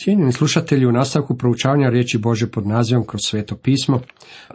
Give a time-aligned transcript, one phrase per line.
[0.00, 4.00] Cijenjeni slušatelji, u nastavku proučavanja riječi Bože pod nazivom kroz sveto pismo,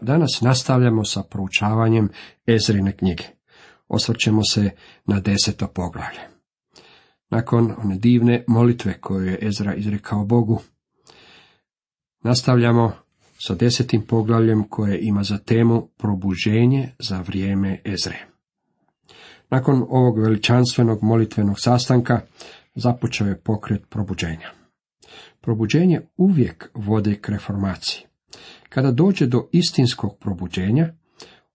[0.01, 2.09] danas nastavljamo sa proučavanjem
[2.47, 3.23] Ezrine knjige.
[3.87, 4.69] Osvrćemo se
[5.05, 6.19] na deseto poglavlje.
[7.29, 10.61] Nakon one divne molitve koju je Ezra izrekao Bogu,
[12.23, 12.91] nastavljamo
[13.47, 18.25] sa desetim poglavljem koje ima za temu probuženje za vrijeme Ezre.
[19.49, 22.21] Nakon ovog veličanstvenog molitvenog sastanka
[22.75, 24.62] započeo je pokret probuđenja.
[25.41, 28.05] Probuđenje uvijek vode k reformaciji.
[28.70, 30.94] Kada dođe do istinskog probuđenja,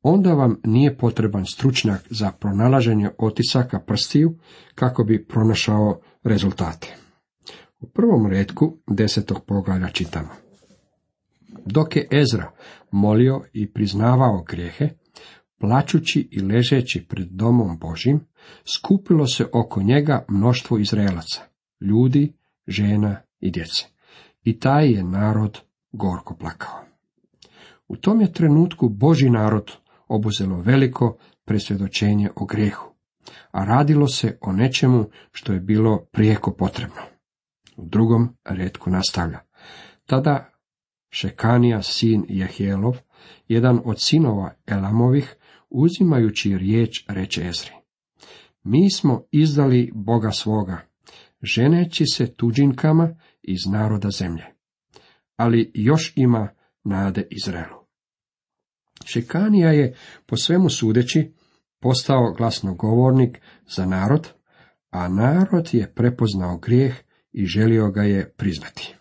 [0.03, 4.39] onda vam nije potreban stručnjak za pronalaženje otisaka prstiju
[4.75, 6.97] kako bi pronašao rezultate.
[7.81, 10.29] U prvom redku desetog poglavlja čitamo.
[11.65, 12.51] Dok je Ezra
[12.91, 14.89] molio i priznavao grijehe,
[15.59, 18.21] plačući i ležeći pred domom Božim,
[18.77, 21.43] skupilo se oko njega mnoštvo Izraelaca,
[21.81, 22.33] ljudi,
[22.67, 23.87] žena i djece.
[24.43, 25.61] I taj je narod
[25.93, 26.85] gorko plakao.
[27.89, 29.73] U tom je trenutku Boži narod
[30.09, 32.95] obuzelo veliko presvjedočenje o grijehu,
[33.51, 37.03] a radilo se o nečemu što je bilo prijeko potrebno.
[37.77, 39.41] U drugom redku nastavlja.
[40.07, 40.51] Tada
[41.11, 42.97] Šekanija, sin Jehijelov,
[43.49, 45.37] jedan od sinova Elamovih,
[45.71, 47.73] uzimajući riječ reče Ezri.
[48.63, 50.88] Mi smo izdali Boga svoga,
[51.43, 54.45] ženeći se tuđinkama iz naroda zemlje.
[55.37, 56.49] Ali još ima
[56.85, 57.79] nade Izraelu.
[59.05, 59.95] Šekanija je,
[60.27, 61.33] po svemu sudeći,
[61.81, 63.41] postao glasnogovornik
[63.77, 64.29] za narod,
[64.91, 66.95] a narod je prepoznao grijeh
[67.33, 68.95] i želio ga je priznati.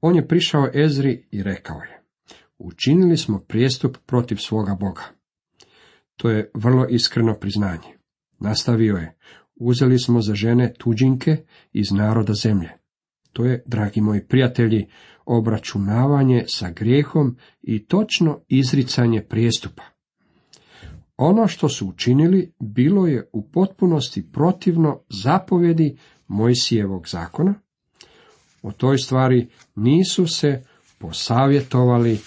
[0.00, 2.02] On je prišao Ezri i rekao je,
[2.58, 5.02] učinili smo prijestup protiv svoga Boga.
[6.16, 7.96] To je vrlo iskreno priznanje.
[8.38, 9.16] Nastavio je,
[9.56, 11.36] uzeli smo za žene tuđinke
[11.72, 12.70] iz naroda zemlje.
[13.32, 14.86] To je, dragi moji prijatelji,
[15.26, 19.82] obračunavanje sa grijehom i točno izricanje prijestupa.
[21.16, 25.96] Ono što su učinili bilo je u potpunosti protivno zapovjedi
[26.28, 27.54] Mojsijevog zakona.
[28.62, 30.62] O toj stvari nisu se
[30.98, 32.18] posavjetovali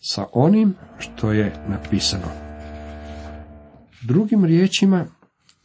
[0.00, 2.28] sa onim što je napisano.
[4.02, 5.06] Drugim riječima,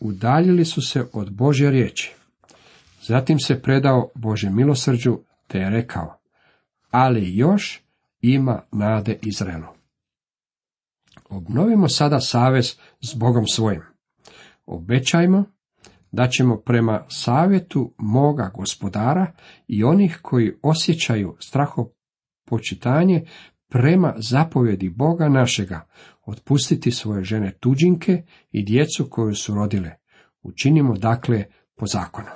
[0.02, 2.16] udaljili su se od Božje riječi.
[3.02, 6.20] Zatim se predao Bože milosrđu, te je rekao,
[6.92, 7.84] ali još
[8.22, 9.68] ima nade Izraelu.
[11.30, 13.82] Obnovimo sada savez s Bogom svojim.
[14.66, 15.44] Obećajmo
[16.12, 19.34] da ćemo prema savjetu moga gospodara
[19.68, 23.26] i onih koji osjećaju strahopočitanje
[23.70, 25.88] prema zapovjedi Boga našega,
[26.32, 29.92] otpustiti svoje žene tuđinke i djecu koju su rodile.
[30.42, 32.30] Učinimo dakle po zakonu.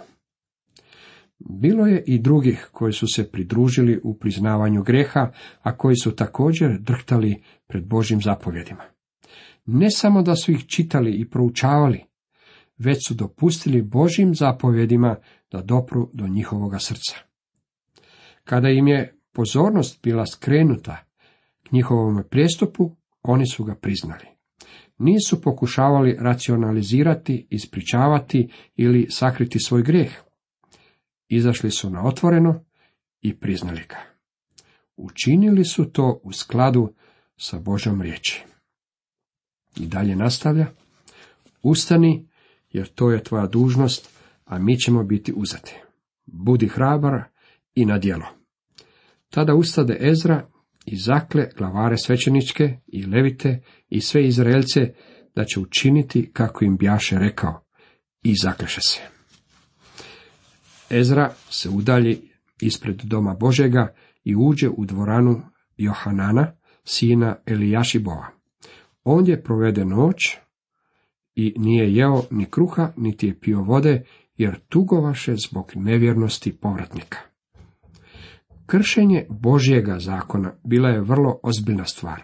[1.39, 6.79] Bilo je i drugih koji su se pridružili u priznavanju greha, a koji su također
[6.79, 8.83] drhtali pred Božim zapovjedima.
[9.65, 12.03] Ne samo da su ih čitali i proučavali,
[12.77, 15.15] već su dopustili Božim zapovjedima
[15.51, 17.15] da dopru do njihovoga srca.
[18.43, 20.97] Kada im je pozornost bila skrenuta
[21.63, 22.91] k njihovom prijestupu,
[23.27, 24.25] oni su ga priznali.
[24.97, 30.11] Nisu pokušavali racionalizirati, ispričavati ili sakriti svoj grijeh.
[31.27, 32.63] Izašli su na otvoreno
[33.21, 33.97] i priznali ga.
[34.95, 36.93] Učinili su to u skladu
[37.37, 38.43] sa Božom riječi.
[39.79, 40.67] I dalje nastavlja.
[41.61, 42.27] Ustani,
[42.71, 44.09] jer to je tvoja dužnost,
[44.45, 45.75] a mi ćemo biti uzeti.
[46.25, 47.23] Budi hrabar
[47.75, 48.25] i na djelo.
[49.29, 50.47] Tada ustade Ezra
[50.85, 54.93] i zakle glavare svećeničke i levite i sve Izraelce
[55.35, 57.65] da će učiniti kako im bjaše rekao
[58.23, 59.01] i zakleše se.
[60.89, 62.21] Ezra se udalji
[62.61, 63.93] ispred doma Božega
[64.23, 65.41] i uđe u dvoranu
[65.77, 66.51] Johanana,
[66.83, 68.27] sina Elijašibova.
[69.03, 70.37] Ondje provede noć
[71.35, 74.03] i nije jeo ni kruha, niti je pio vode,
[74.37, 77.34] jer tugovaše zbog nevjernosti povratnika.
[78.65, 82.23] Kršenje Božjega zakona bila je vrlo ozbiljna stvar.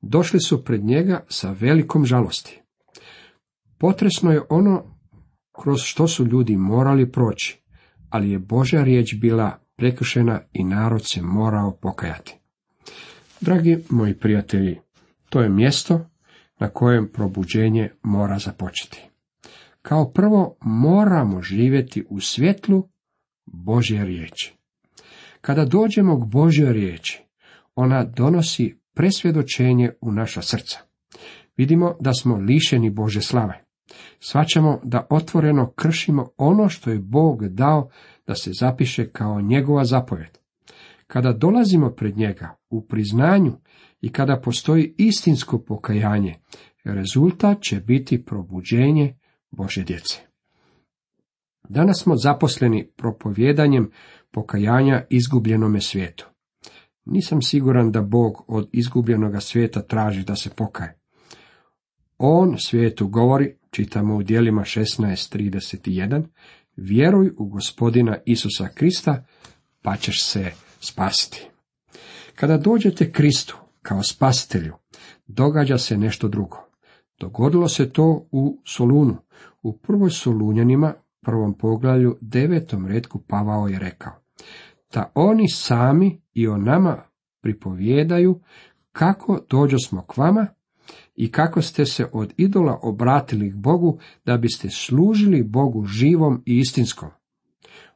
[0.00, 2.60] Došli su pred njega sa velikom žalosti.
[3.78, 4.96] Potresno je ono
[5.62, 7.62] kroz što su ljudi morali proći,
[8.10, 12.36] ali je Božja riječ bila prekršena i narod se morao pokajati.
[13.40, 14.80] Dragi moji prijatelji,
[15.28, 16.06] to je mjesto
[16.58, 19.02] na kojem probuđenje mora započeti.
[19.82, 22.88] Kao prvo moramo živjeti u svjetlu
[23.46, 24.55] Božje riječi.
[25.46, 27.22] Kada dođemo k Božjoj riječi,
[27.74, 30.78] ona donosi presvjedočenje u naša srca.
[31.56, 33.64] Vidimo da smo lišeni Bože slave.
[34.18, 37.90] Svaćamo da otvoreno kršimo ono što je Bog dao
[38.26, 40.38] da se zapiše kao njegova zapovjed.
[41.06, 43.52] Kada dolazimo pred njega u priznanju
[44.00, 46.34] i kada postoji istinsko pokajanje,
[46.84, 49.18] rezultat će biti probuđenje
[49.50, 50.26] Bože djece.
[51.68, 53.90] Danas smo zaposleni propovjedanjem
[54.32, 56.26] pokajanja izgubljenome svijetu.
[57.04, 60.98] Nisam siguran da Bog od izgubljenoga svijeta traži da se pokaje.
[62.18, 66.24] On svijetu govori, čitamo u dijelima 16.31,
[66.76, 69.24] vjeruj u gospodina Isusa Krista,
[69.82, 70.50] pa ćeš se
[70.80, 71.48] spasiti.
[72.34, 74.74] Kada dođete Kristu kao spasitelju,
[75.26, 76.66] događa se nešto drugo.
[77.20, 79.16] Dogodilo se to u Solunu.
[79.62, 80.94] U prvoj Solunjanima,
[81.26, 84.12] prvom poglavlju, devetom redku Pavao je rekao,
[84.94, 87.02] da oni sami i o nama
[87.40, 88.40] pripovjedaju
[88.92, 90.46] kako dođo smo k vama
[91.14, 96.58] i kako ste se od idola obratili k Bogu da biste služili Bogu živom i
[96.58, 97.08] istinskom.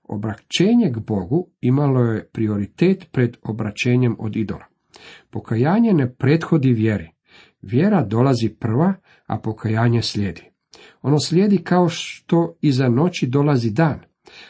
[0.02, 4.64] Obraćenje k Bogu imalo je prioritet pred obraćenjem od idola.
[5.30, 7.10] Pokajanje ne prethodi vjeri.
[7.62, 8.94] Vjera dolazi prva,
[9.26, 10.49] a pokajanje slijedi.
[11.02, 14.00] Ono slijedi kao što iza noći dolazi dan.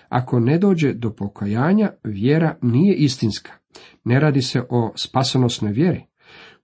[0.08, 3.52] Ako ne dođe do pokajanja, vjera nije istinska.
[4.04, 6.06] Ne radi se o spasonosnoj vjeri.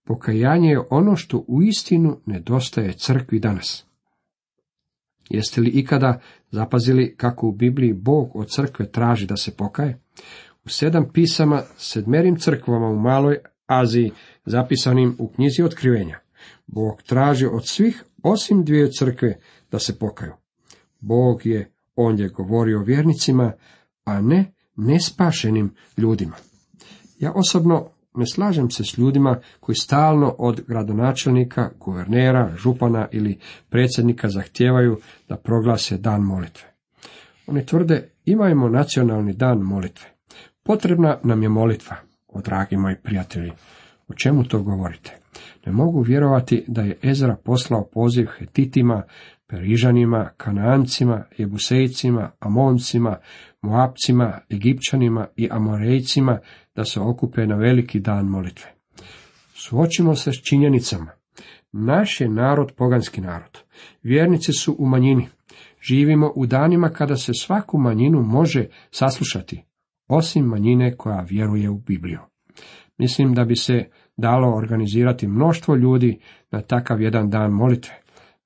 [0.04, 3.86] Pokajanje je ono što u istinu nedostaje crkvi danas.
[5.30, 6.20] Jeste li ikada
[6.50, 10.00] zapazili kako u Bibliji Bog od crkve traži da se pokaje?
[10.64, 14.10] U sedam pisama sedmerim crkvama u Maloj Aziji
[14.44, 16.18] zapisanim u knjizi otkrivenja.
[16.66, 19.38] Bog traži od svih osim dvije crkve
[19.70, 20.32] da se pokaju.
[21.00, 23.52] Bog je ondje govorio vjernicima,
[24.04, 26.36] a ne nespašenim ljudima.
[27.18, 33.38] Ja osobno ne slažem se s ljudima koji stalno od gradonačelnika, guvernera, župana ili
[33.68, 36.74] predsjednika zahtijevaju da proglase dan molitve.
[37.46, 40.06] Oni tvrde imajmo nacionalni dan molitve.
[40.62, 41.96] Potrebna nam je molitva,
[42.28, 43.52] o dragi moji prijatelji.
[44.08, 45.16] O čemu to govorite?
[45.66, 49.02] Ne mogu vjerovati da je Ezra poslao poziv Hetitima,
[49.46, 53.16] Perižanima, Kanancima, Jebusejcima, Amoncima,
[53.62, 56.38] Moapcima, Egipćanima i Amorejcima
[56.74, 58.72] da se okupe na veliki dan molitve.
[59.54, 61.10] Suočimo se s činjenicama.
[61.72, 63.58] Naš je narod poganski narod.
[64.02, 65.28] Vjernici su u manjini.
[65.88, 69.64] Živimo u danima kada se svaku manjinu može saslušati,
[70.08, 72.20] osim manjine koja vjeruje u Bibliju.
[72.98, 76.18] Mislim da bi se dalo organizirati mnoštvo ljudi
[76.50, 77.94] na takav jedan dan molitve.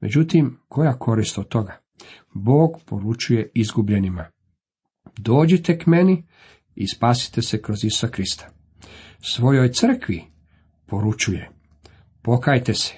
[0.00, 1.78] Međutim, koja korist od toga?
[2.34, 4.24] Bog poručuje izgubljenima.
[5.18, 6.26] Dođite k meni
[6.74, 8.48] i spasite se kroz Isa Krista.
[9.18, 10.22] Svojoj crkvi
[10.86, 11.50] poručuje.
[12.22, 12.94] Pokajte se,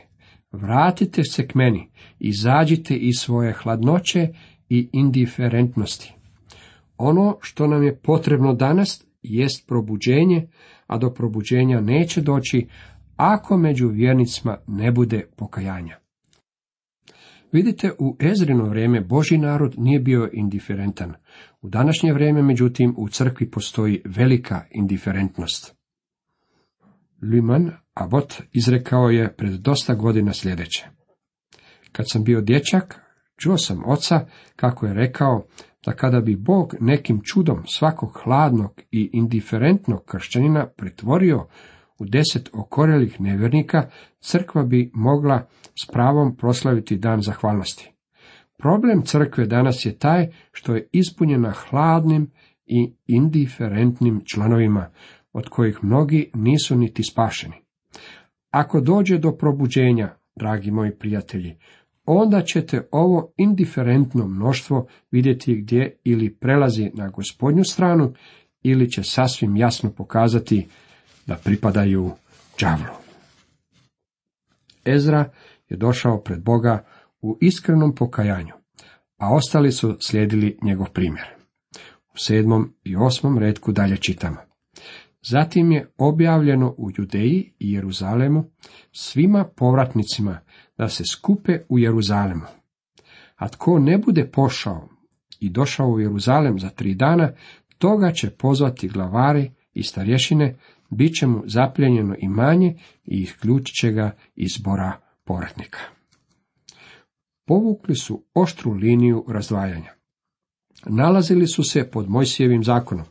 [0.53, 4.29] vratite se k meni, izađite iz svoje hladnoće
[4.69, 6.15] i indiferentnosti.
[6.97, 10.49] Ono što nam je potrebno danas jest probuđenje,
[10.93, 12.67] a do probuđenja neće doći
[13.17, 15.99] ako među vjernicima ne bude pokajanja.
[17.53, 21.15] Vidite, u Ezrino vrijeme Boži narod nije bio indiferentan.
[21.61, 25.77] U današnje vrijeme, međutim, u crkvi postoji velika indiferentnost.
[27.23, 30.87] Lüman Abot izrekao je pred dosta godina sljedeće.
[31.93, 33.01] Kad sam bio dječak,
[33.37, 35.47] čuo sam oca kako je rekao
[35.87, 41.47] da kada bi Bog nekim čudom svakog hladnog i indiferentnog kršćanina pretvorio
[41.99, 43.89] u deset okorelih nevjernika,
[44.21, 45.49] crkva bi mogla
[45.83, 47.93] s pravom proslaviti dan zahvalnosti.
[48.59, 52.31] Problem crkve danas je taj što je ispunjena hladnim
[52.67, 54.91] i indiferentnim članovima,
[55.33, 57.55] od kojih mnogi nisu niti spašeni.
[58.51, 61.57] Ako dođe do probuđenja, dragi moji prijatelji,
[62.07, 68.13] onda ćete ovo indiferentno mnoštvo vidjeti gdje ili prelazi na gospodnju stranu
[68.63, 70.69] ili će sasvim jasno pokazati
[71.27, 72.11] da pripadaju
[72.61, 72.95] đavlu.
[74.85, 75.31] Ezra
[75.69, 76.85] je došao pred Boga
[77.21, 78.55] u iskrenom pokajanju,
[79.17, 81.27] a ostali su slijedili njegov primjer.
[82.15, 84.37] U sedmom i osmom redku dalje čitamo.
[85.23, 88.45] Zatim je objavljeno u Judeji i Jeruzalemu
[88.93, 90.39] svima povratnicima
[90.83, 92.47] da se skupe u Jeruzalemu.
[93.37, 94.89] A tko ne bude pošao
[95.41, 97.33] i došao u Jeruzalem za tri dana,
[97.79, 100.57] toga će pozvati glavari i starješine,
[100.91, 104.93] bit će mu zapljenjeno imanje i isključit će ga iz zbora
[105.25, 105.79] povratnika.
[107.47, 109.93] Povukli su oštru liniju razdvajanja.
[110.87, 113.07] Nalazili su se pod Mojsijevim zakonom.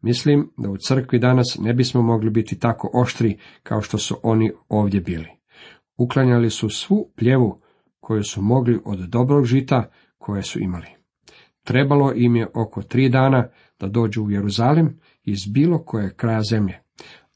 [0.00, 4.52] Mislim da u crkvi danas ne bismo mogli biti tako oštri kao što su oni
[4.68, 5.43] ovdje bili.
[5.96, 7.60] Uklanjali su svu pljevu
[8.00, 10.86] koju su mogli od dobrog žita koje su imali.
[11.62, 13.48] Trebalo im je oko tri dana
[13.80, 16.80] da dođu u Jeruzalem iz bilo koje kraja zemlje.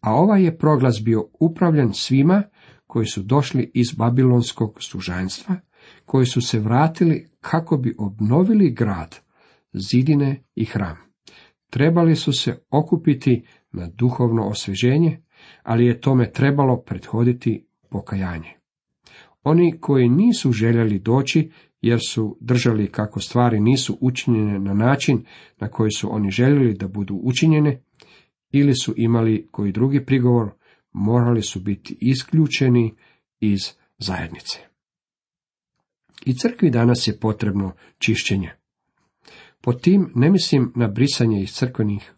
[0.00, 2.42] A ovaj je proglas bio upravljen svima
[2.86, 5.56] koji su došli iz babilonskog sužanjstva,
[6.04, 9.16] koji su se vratili kako bi obnovili grad,
[9.72, 10.96] zidine i hram.
[11.70, 15.22] Trebali su se okupiti na duhovno osvježenje,
[15.62, 18.54] ali je tome trebalo prethoditi pokajanje.
[19.42, 25.24] Oni koji nisu željeli doći jer su držali kako stvari nisu učinjene na način
[25.60, 27.82] na koji su oni željeli da budu učinjene,
[28.52, 30.50] ili su imali koji drugi prigovor,
[30.92, 32.94] morali su biti isključeni
[33.40, 33.60] iz
[33.98, 34.58] zajednice.
[36.24, 38.50] I crkvi danas je potrebno čišćenje.
[39.60, 42.12] Po tim ne mislim na brisanje iz crkvenih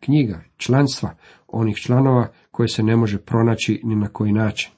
[0.00, 4.75] knjiga, članstva, onih članova koje se ne može pronaći ni na koji način.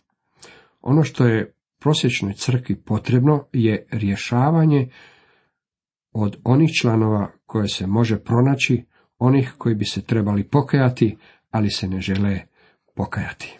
[0.80, 4.88] Ono što je prosječnoj crkvi potrebno je rješavanje
[6.12, 8.84] od onih članova koje se može pronaći,
[9.18, 11.16] onih koji bi se trebali pokajati,
[11.50, 12.40] ali se ne žele
[12.94, 13.58] pokajati.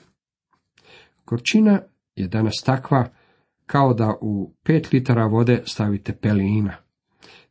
[1.27, 1.81] Gorčina
[2.17, 3.09] je danas takva
[3.67, 6.77] kao da u pet litara vode stavite pelina.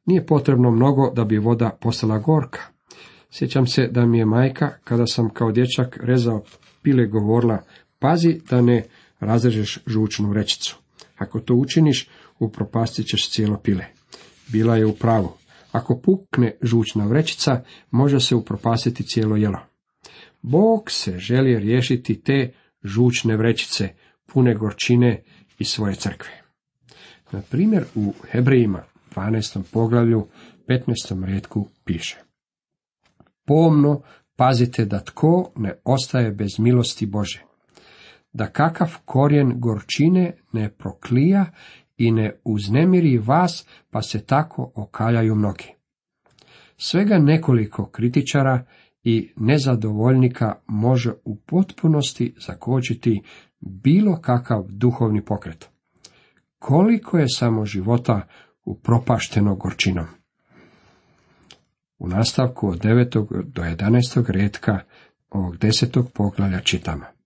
[0.05, 2.61] Nije potrebno mnogo da bi voda postala gorka.
[3.29, 6.43] Sjećam se da mi je majka, kada sam kao dječak rezao
[6.81, 7.63] pile, govorila,
[7.99, 8.83] pazi da ne
[9.19, 10.77] razrežeš žučnu vrećicu.
[11.17, 12.09] Ako to učiniš,
[12.39, 13.85] upropastit ćeš cijelo pile.
[14.47, 15.33] Bila je u pravu.
[15.71, 19.59] Ako pukne žučna vrećica, može se upropastiti cijelo jelo.
[20.41, 23.89] Bog se želi riješiti te žučne vrećice,
[24.25, 25.23] pune gorčine
[25.59, 26.41] i svoje crkve.
[27.31, 28.83] Na primjer, u Hebrejima,
[29.15, 29.63] 12.
[29.71, 30.27] poglavlju,
[30.67, 31.25] 15.
[31.25, 32.17] redku piše.
[33.45, 34.01] Pomno
[34.35, 37.46] pazite da tko ne ostaje bez milosti Bože,
[38.37, 41.45] da kakav korijen gorčine ne proklija
[41.97, 45.73] i ne uznemiri vas, pa se tako okaljaju mnogi.
[46.77, 48.65] Svega nekoliko kritičara
[49.03, 53.21] i nezadovoljnika može u potpunosti zakočiti
[53.59, 55.69] bilo kakav duhovni pokret.
[56.59, 58.21] Koliko je samo života
[58.65, 60.05] upropašteno gorčinom.
[61.99, 63.43] U nastavku od 9.
[63.43, 64.31] do 11.
[64.31, 64.79] redka
[65.29, 67.16] ovog desetog poglavlja čitamo.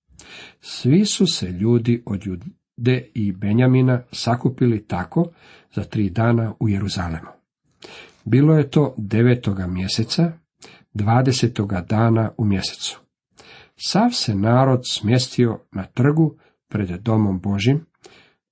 [0.59, 5.31] Svi su se ljudi od Jude i Benjamina sakupili tako
[5.75, 7.27] za tri dana u Jeruzalemu.
[8.25, 10.31] Bilo je to devetoga mjeseca,
[10.93, 13.01] dvadesetoga dana u mjesecu.
[13.75, 16.38] Sav se narod smjestio na trgu
[16.69, 17.85] pred domom Božim,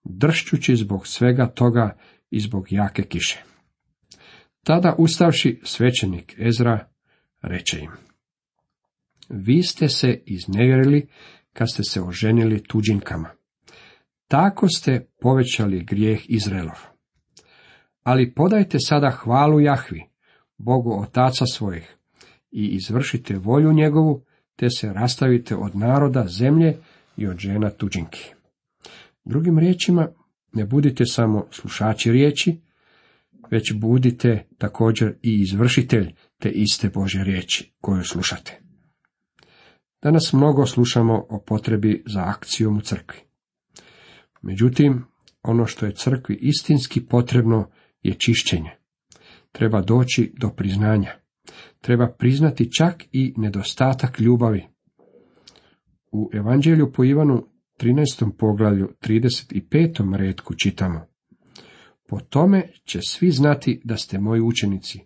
[0.03, 1.98] dršćući zbog svega toga
[2.29, 3.43] i zbog jake kiše.
[4.63, 6.88] Tada ustavši svećenik Ezra,
[7.41, 7.91] reče im,
[9.29, 11.07] vi ste se iznevjerili
[11.53, 13.29] kad ste se oženili tuđinkama.
[14.27, 16.79] Tako ste povećali grijeh Izraelov.
[18.03, 20.03] Ali podajte sada hvalu Jahvi,
[20.58, 21.96] Bogu otaca svojih,
[22.51, 24.25] i izvršite volju njegovu,
[24.56, 26.77] te se rastavite od naroda zemlje
[27.18, 28.34] i od žena tuđinki.
[29.25, 30.08] Drugim riječima,
[30.53, 32.62] ne budite samo slušači riječi,
[33.51, 38.68] već budite također i izvršitelj te iste Bože riječi koju slušate.
[40.01, 43.20] Danas mnogo slušamo o potrebi za akcijom u crkvi.
[44.41, 45.06] Međutim,
[45.44, 47.70] ono što je crkvi istinski potrebno
[48.03, 48.72] je čišćenje.
[49.51, 51.12] Treba doći do priznanja.
[51.82, 54.68] Treba priznati čak i nedostatak ljubavi.
[56.12, 57.46] U Evanđelju po Ivanu
[57.79, 58.32] 13.
[58.38, 60.18] poglavlju 35.
[60.18, 61.06] redku čitamo.
[62.08, 65.00] Po tome će svi znati da ste moji učenici,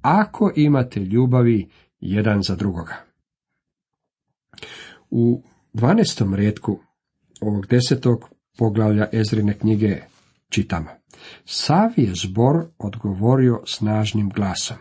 [0.00, 1.68] ako imate ljubavi
[2.00, 3.05] jedan za drugoga.
[5.10, 5.42] U
[5.74, 6.34] 12.
[6.34, 6.78] redku
[7.40, 10.02] ovog desetog poglavlja Ezrine knjige
[10.48, 10.90] čitamo.
[11.44, 14.76] Sav je zbor odgovorio snažnim glasom.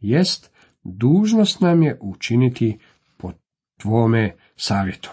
[0.00, 0.50] Jest,
[0.84, 2.78] dužnost nam je učiniti
[3.16, 3.32] po
[3.80, 5.10] tvome savjetu.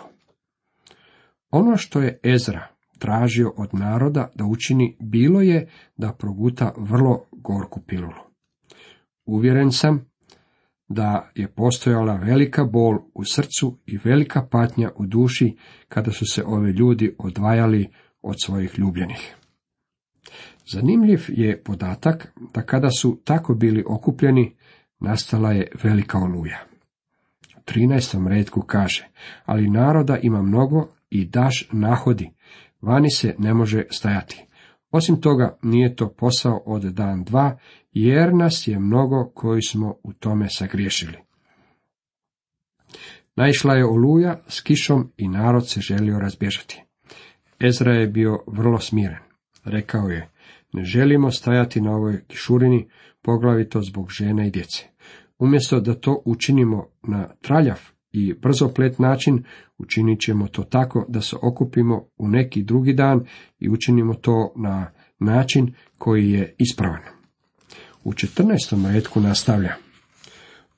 [1.52, 2.68] Ono što je Ezra
[3.00, 8.24] tražio od naroda da učini bilo je da proguta vrlo gorku pilulu.
[9.26, 10.13] Uvjeren sam
[10.88, 16.44] da je postojala velika bol u srcu i velika patnja u duši kada su se
[16.44, 17.90] ovi ljudi odvajali
[18.22, 19.36] od svojih ljubljenih.
[20.66, 24.56] Zanimljiv je podatak da kada su tako bili okupljeni,
[25.00, 26.60] nastala je velika oluja.
[27.58, 28.28] U 13.
[28.28, 29.08] redku kaže,
[29.46, 32.30] ali naroda ima mnogo i daš nahodi,
[32.82, 34.46] vani se ne može stajati.
[34.94, 37.58] Osim toga, nije to posao od dan dva,
[37.92, 41.18] jer nas je mnogo koji smo u tome sagriješili.
[43.36, 46.84] Naišla je oluja s kišom i narod se želio razbježati.
[47.60, 49.18] Ezra je bio vrlo smiren.
[49.64, 50.30] Rekao je,
[50.74, 52.90] ne želimo stajati na ovoj kišurini,
[53.22, 54.88] poglavito zbog žene i djece.
[55.40, 59.44] Umjesto da to učinimo na traljav i brzoplet način,
[59.78, 63.26] učinit ćemo to tako da se okupimo u neki drugi dan
[63.60, 67.02] i učinimo to na način koji je ispravan.
[68.04, 68.94] U 14.
[68.94, 69.74] redku nastavlja.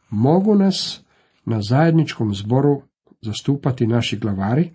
[0.09, 1.05] Mogu nas
[1.45, 2.81] na zajedničkom zboru
[3.21, 4.71] zastupati naši glavari,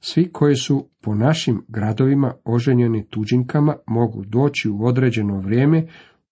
[0.00, 5.86] svi koji su po našim gradovima oženjeni tuđinkama mogu doći u određeno vrijeme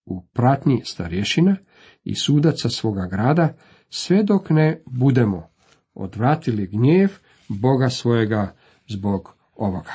[0.05, 1.55] u pratnji starješina
[2.03, 3.53] i sudaca svoga grada,
[3.89, 5.56] sve dok ne budemo
[5.97, 7.09] odvratili gnjev
[7.47, 8.55] Boga svojega
[8.87, 9.93] zbog ovoga.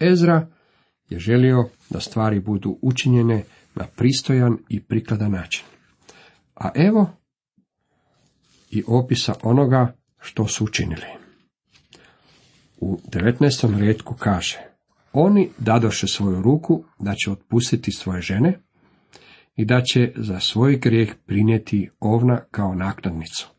[0.00, 0.46] Ezra
[1.08, 5.64] je želio da stvari budu učinjene na pristojan i prikladan način.
[6.54, 7.10] A evo
[8.70, 11.06] i opisa onoga što su učinili.
[12.80, 13.78] U 19.
[13.78, 14.58] redku kaže,
[15.12, 18.60] oni dadoše svoju ruku da će otpustiti svoje žene
[19.56, 23.55] i da će za svoj grijeh prinijeti ovna kao naknadnicu.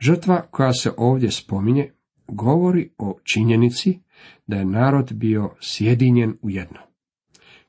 [0.00, 1.92] Žrtva koja se ovdje spominje
[2.28, 4.00] govori o činjenici
[4.46, 6.78] da je narod bio sjedinjen u jedno.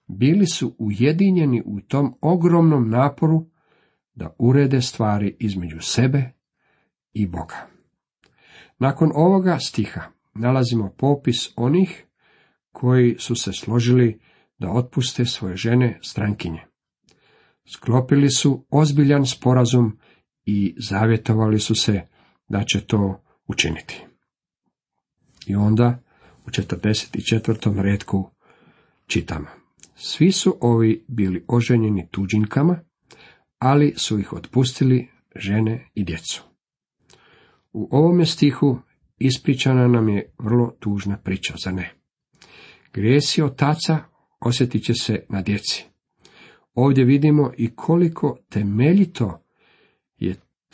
[0.08, 3.46] Bili su ujedinjeni u tom ogromnom naporu
[4.15, 6.32] da urede stvari između sebe
[7.13, 7.67] i Boga.
[8.79, 10.01] Nakon ovoga stiha
[10.34, 12.05] nalazimo popis onih
[12.72, 14.20] koji su se složili
[14.58, 16.62] da otpuste svoje žene strankinje.
[17.74, 20.00] Sklopili su ozbiljan sporazum
[20.46, 22.08] i zavjetovali su se
[22.47, 24.05] da će to učiniti.
[25.47, 26.03] I onda
[26.45, 27.81] u 44.
[27.81, 28.29] redku
[29.07, 29.47] čitamo.
[29.95, 32.79] Svi su ovi bili oženjeni tuđinkama,
[33.59, 36.43] ali su ih otpustili žene i djecu.
[37.73, 38.79] U ovome stihu
[39.17, 41.93] ispričana nam je vrlo tužna priča, za ne?
[42.93, 43.99] Grijesi otaca
[44.39, 45.85] osjetit će se na djeci.
[46.73, 49.44] Ovdje vidimo i koliko temeljito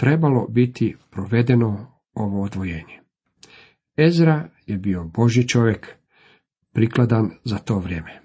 [0.02, 3.00] trebalo biti provedeno ovo odvojenje.
[3.98, 5.88] Ezra je bio Boži čovjek,
[6.74, 8.22] prikladan za to vrijeme.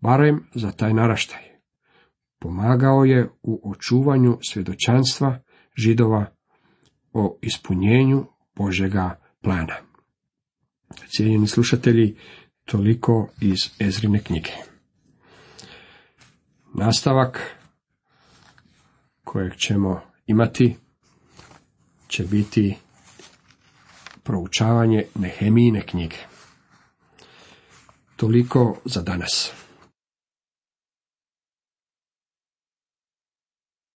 [0.00, 1.42] Barem za taj naraštaj.
[2.38, 5.42] Pomagao je u očuvanju svjedočanstva
[5.76, 6.26] židova
[7.12, 8.26] o ispunjenju
[8.56, 9.76] Božega plana.
[11.16, 12.16] Cijenjeni slušatelji,
[12.64, 14.52] toliko iz Ezrine knjige.
[16.74, 17.56] Nastavak
[19.24, 20.76] kojeg ćemo imati
[22.08, 22.76] će biti
[24.22, 26.16] proučavanje Nehemijine knjige.
[28.16, 29.52] Toliko za danas.